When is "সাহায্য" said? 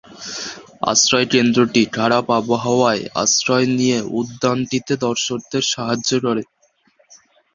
5.73-6.09